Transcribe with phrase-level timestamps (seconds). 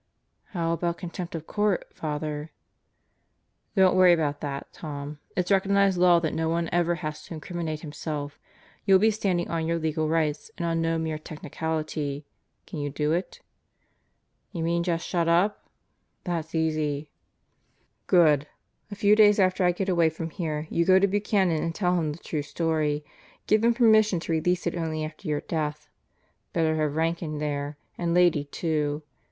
[0.45, 2.49] "How about contempt of court, Father?"
[3.75, 5.19] "Don't worry about that, Tom.
[5.37, 8.39] It's recognized law that no one ever has to incriminate himself.
[8.83, 12.25] You'll be standing on your legal rights and on no mere technicality.
[12.65, 13.41] Can you do it?"
[14.51, 15.69] "You mean just shut up?
[16.23, 17.11] That's easy."
[18.07, 18.47] "Good.
[18.89, 21.95] A few days after I get away from here, you go to Buchanan and tell
[21.99, 23.05] him the true story.
[23.45, 25.89] Give him permission to release it only after your death.
[26.53, 29.03] Better have Rankin there, and Lady, too.